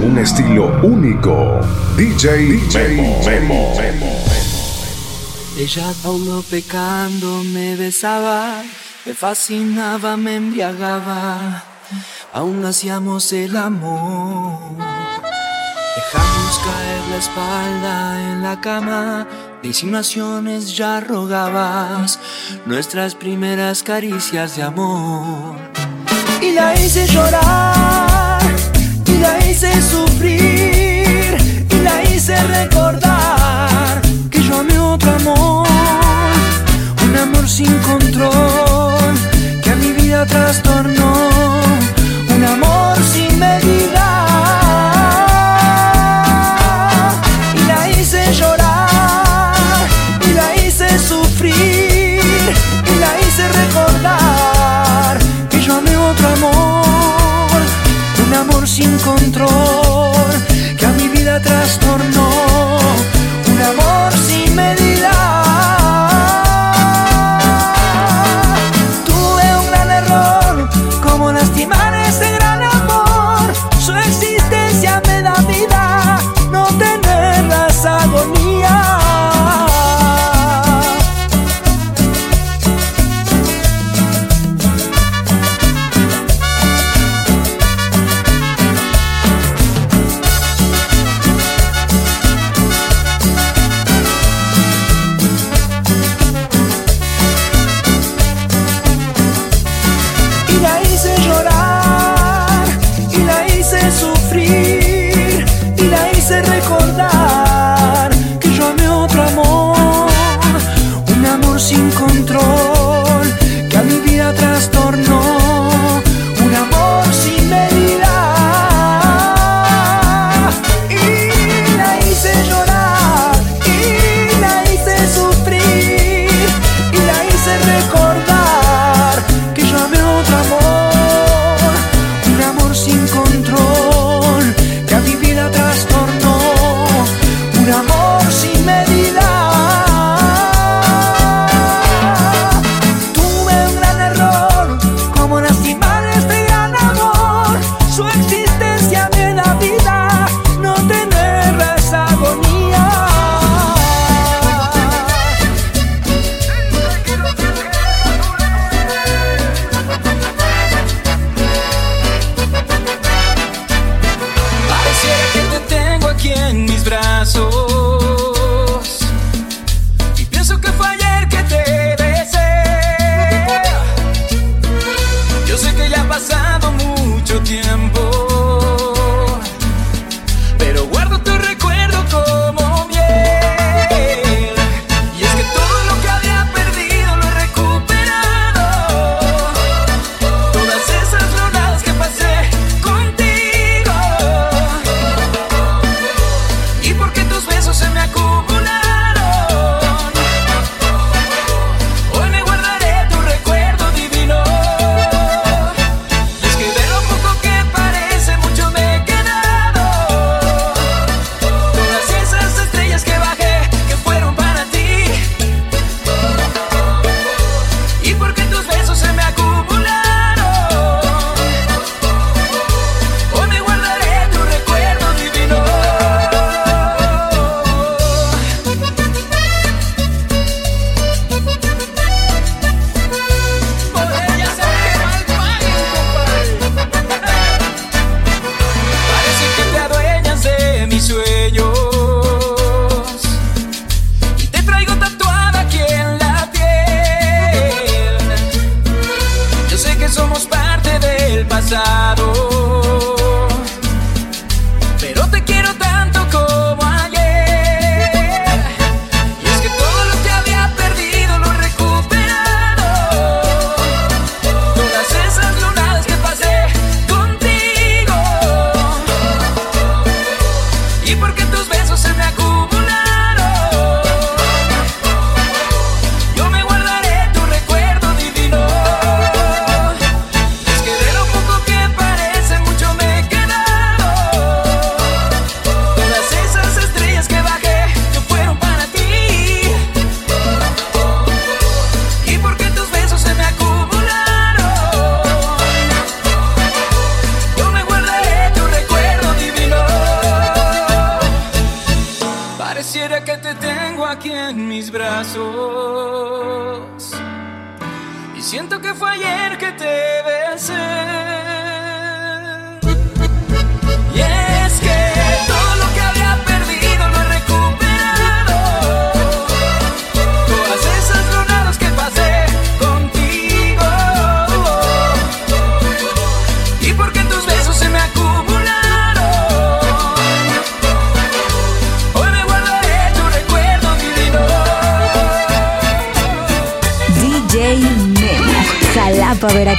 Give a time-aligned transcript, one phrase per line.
[0.00, 1.60] con un estilo único.
[1.96, 4.24] DJ, Memo, Memo, Memo.
[5.58, 8.62] Ella aún pecando me besaba,
[9.04, 11.64] me fascinaba, me embriagaba,
[12.32, 14.58] aún hacíamos el amor.
[15.96, 19.26] Dejamos caer la espalda en la cama,
[19.62, 22.18] de insinuaciones ya rogabas
[22.64, 25.56] nuestras primeras caricias de amor.
[26.40, 28.40] Y la hice llorar,
[29.20, 31.36] la hice sufrir,
[31.70, 34.00] y la hice recordar
[34.30, 35.66] que yo amé otro amor,
[37.04, 39.14] un amor sin control
[39.62, 40.99] que a mi vida trastornó,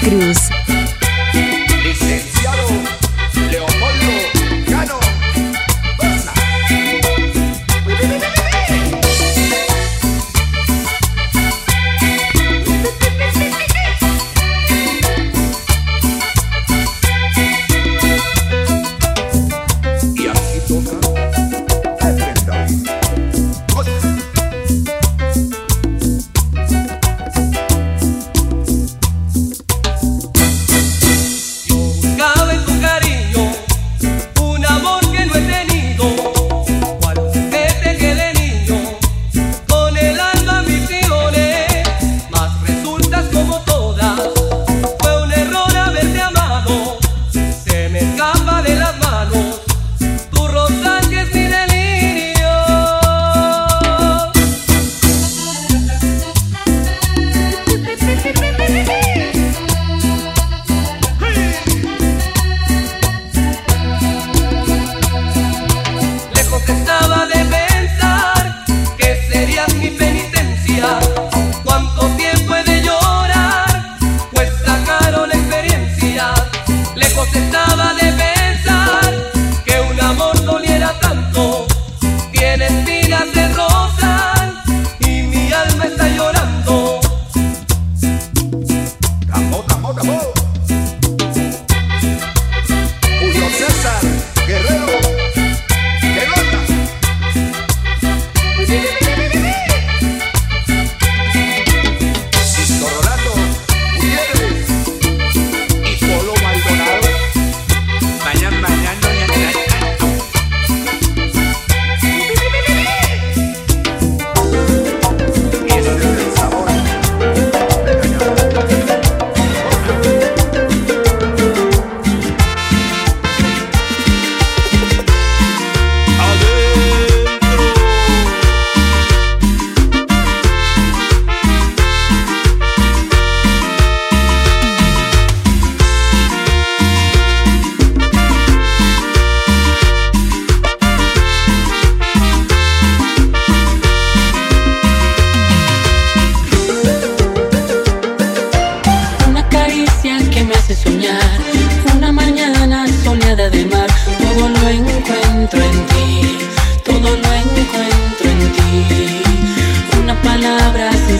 [0.00, 0.49] Cruz.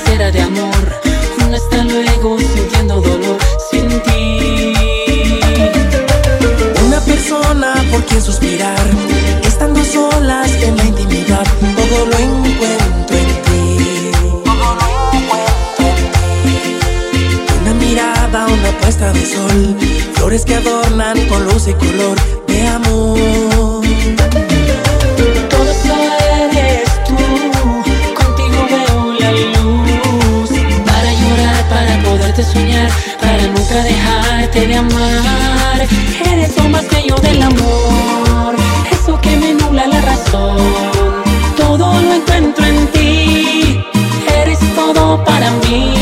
[0.00, 1.00] sincera de amor.
[1.44, 3.38] Un hasta luego sintiendo dolor
[3.70, 4.72] sin ti.
[6.86, 8.86] Una persona por quien suspirar,
[9.42, 14.10] estando solas en la intimidad, todo lo encuentro en ti.
[17.60, 19.76] Una mirada, una puesta de sol,
[20.14, 22.16] flores que adornan con luz y color
[22.46, 23.19] de amor.
[34.50, 35.86] arte de amar.
[36.32, 38.56] Eres lo más bello del amor,
[38.90, 40.58] eso que me nubla la razón.
[41.56, 43.84] Todo lo encuentro en ti,
[44.42, 45.99] eres todo para mí.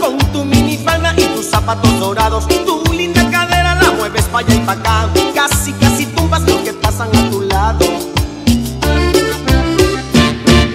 [0.00, 2.48] con tu mini minifalda y tus zapatos dorados.
[2.48, 5.08] Tu linda cadera la mueves pa' allá y pa' acá.
[5.32, 7.86] Casi, casi tumbas lo que pasan a tu lado.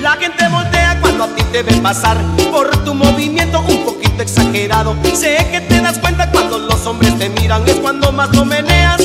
[0.01, 2.17] La gente voltea cuando a ti te ve pasar
[2.49, 4.95] por tu movimiento un poquito exagerado.
[5.13, 9.01] Sé que te das cuenta cuando los hombres te miran, es cuando más lo meneas.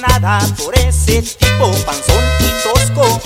[0.00, 3.20] Nada, por ese tipo panzón y tosco.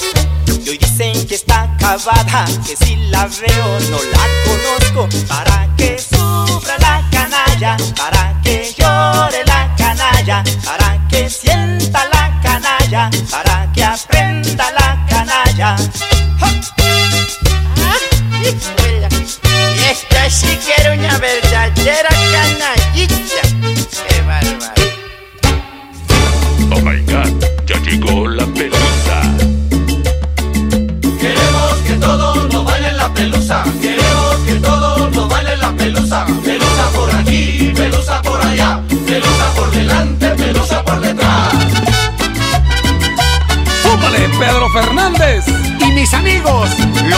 [0.65, 5.09] Y hoy dicen que está acabada, que si la veo no la conozco.
[5.27, 13.11] Para que sufra la canalla, para que llore la canalla, para que sienta la canalla,
[13.31, 15.77] para que aprenda la canalla.
[16.39, 16.51] ¡Ja!
[18.43, 20.80] Y esta sí que
[46.61, 47.10] mis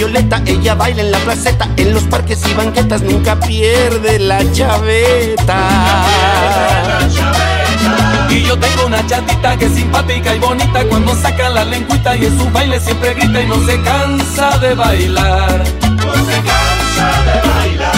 [0.00, 0.42] violeta.
[0.46, 5.60] Ella baila en la placeta, en los parques y banquetas, nunca pierde la chaveta.
[8.30, 12.24] Y yo tengo una chatita que es simpática y bonita cuando saca la lengüita y
[12.24, 15.64] en su baile siempre grita y no se cansa de bailar.
[15.82, 17.92] No se cansa de bailar.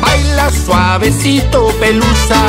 [0.00, 2.42] Baila suavecito, pelusa.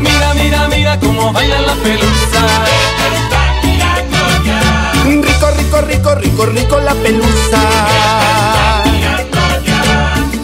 [0.00, 2.42] Mira, mira, mira cómo baila la pelusa.
[5.66, 7.60] Rico, rico, rico, rico, la pelusa.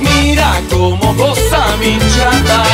[0.00, 2.64] Mira cómo goza mi chata.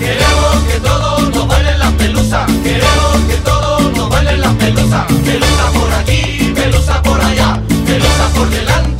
[0.00, 2.46] Queremos que todos nos bailen la pelusa.
[2.64, 5.06] Queremos que todos nos bailen la pelusa.
[5.06, 7.60] Pelusa por aquí, pelusa por allá.
[7.86, 8.95] Pelusa por delante,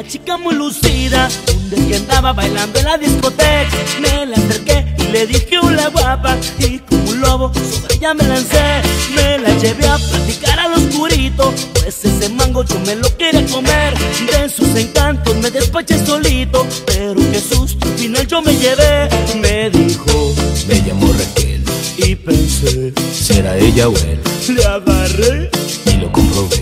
[0.00, 3.68] una chica muy lucida Un día andaba bailando en la discoteca.
[4.00, 8.24] Me la acerqué y le dije hola guapa Y como un lobo sobre ella me
[8.24, 8.82] lancé.
[9.14, 13.94] Me la llevé a platicar al oscurito Pues ese mango yo me lo quería comer.
[14.30, 19.08] De sus encantos me despaché solito Pero qué susto, al final yo me llevé.
[19.40, 20.34] Me dijo
[20.66, 21.62] Me llamo Raquel,
[21.98, 25.50] y pensé será ella o él, Le agarré,
[25.86, 26.59] y lo comprobé,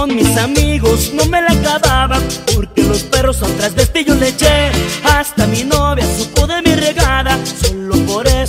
[0.00, 2.18] Con mis amigos no me la acababa
[2.54, 3.42] Porque los perros
[3.82, 4.72] este yo le eché.
[5.04, 8.39] Hasta mi novia supo de mi regada Solo por eso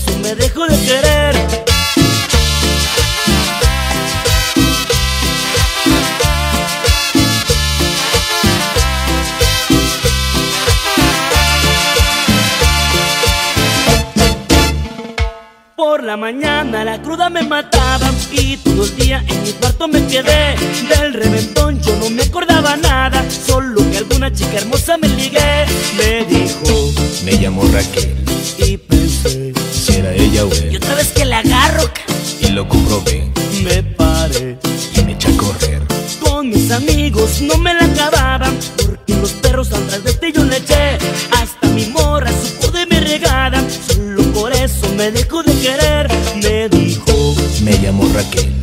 [17.29, 20.55] me mataba y todo el día en mi cuarto me quedé.
[20.89, 25.65] Del reventón yo no me acordaba nada, solo que alguna chica hermosa me ligué.
[25.97, 26.91] Me dijo
[27.23, 28.15] Me llamo Raquel,
[28.57, 31.83] y pensé, será ella o y él, otra vez que la agarro,
[32.39, 33.31] y lo comprobé,
[33.63, 34.57] me paré.
[34.95, 35.81] y me eché a correr.
[36.21, 40.57] Con mis amigos no me la acababan Porque los perros atrás de ti yo le
[40.57, 40.97] eché
[41.31, 45.90] Hasta mi morra supo de mi regada Solo por eso me dejó de querer
[48.21, 48.60] Raquel,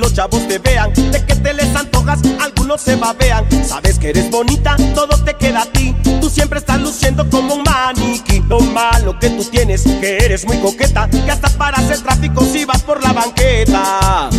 [0.00, 3.44] los chavos te vean, de que te les antojas, algunos se babean.
[3.64, 5.94] Sabes que eres bonita, todo te queda a ti.
[6.20, 8.42] Tú siempre estás luciendo como un maniquí.
[8.48, 12.64] Lo malo que tú tienes, que eres muy coqueta, que hasta para hacer tráfico si
[12.64, 14.30] vas por la banqueta.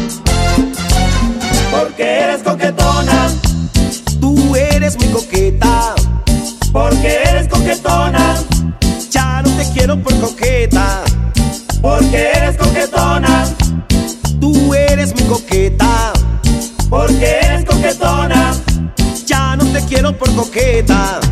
[1.72, 3.30] Porque eres coquetona,
[4.20, 5.94] tú eres muy coqueta.
[6.72, 8.36] Porque eres coquetona,
[9.12, 11.04] ya no te quiero por coqueta.
[11.82, 13.31] Porque eres coquetona,
[19.72, 21.31] te quiero por coqueta.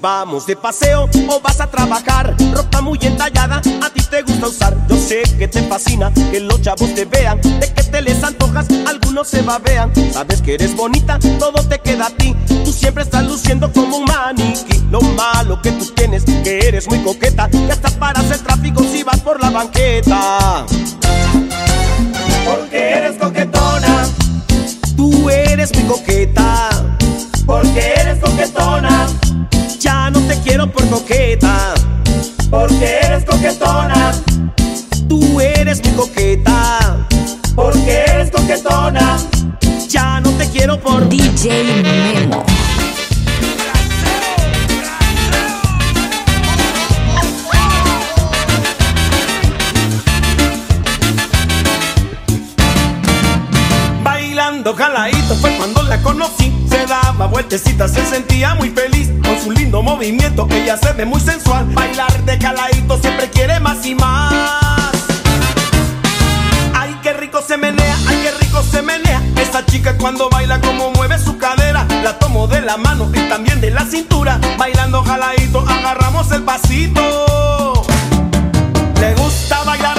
[0.00, 4.76] Vamos de paseo o vas a trabajar, ropa muy entallada, a ti te gusta usar.
[4.88, 8.66] Yo sé que te fascina que los chavos te vean, de que te les antojas,
[8.86, 9.92] algunos se babean.
[10.12, 12.34] Sabes que eres bonita, todo te queda a ti.
[12.64, 14.80] Tú siempre estás luciendo como un maniquí.
[14.90, 19.02] Lo malo que tú tienes, que eres muy coqueta, que hasta para hacer tráfico si
[19.02, 20.66] vas por la banqueta.
[22.44, 24.08] Porque eres coquetona,
[24.96, 26.09] Tú eres muy coqueta,
[30.50, 31.74] quiero por coqueta.
[32.50, 34.12] porque eres coquetona,
[35.08, 37.06] Tú eres muy coqueta,
[37.54, 39.16] porque eres coquetona.
[39.88, 42.44] ya no te quiero por DJ Memo.
[54.02, 59.10] Bailando jaladito fue cuando la conocí Se daba vueltecitas, se sentía muy feliz
[59.42, 61.64] su lindo movimiento, ella se ve muy sensual.
[61.72, 64.32] Bailar de jaladito siempre quiere más y más.
[66.74, 69.22] Ay, qué rico se menea, ay, qué rico se menea.
[69.36, 73.60] Esa chica cuando baila como mueve su cadera La tomo de la mano y también
[73.60, 74.38] de la cintura.
[74.58, 77.82] Bailando jaladito, agarramos el pasito.
[79.00, 79.98] Le gusta bailar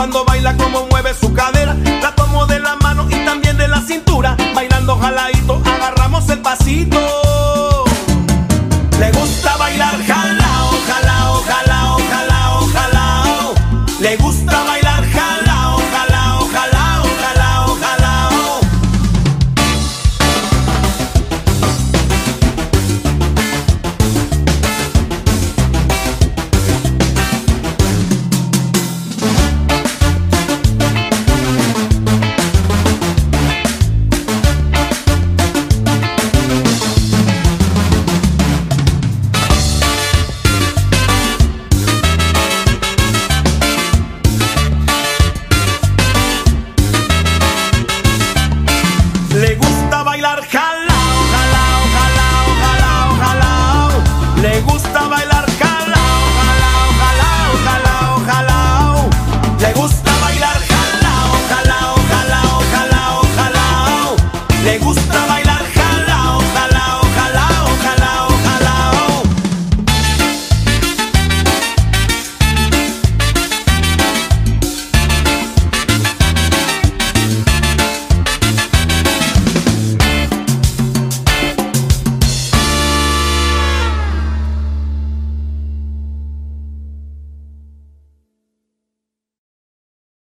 [0.00, 1.59] cuando baila como mueve su cadera.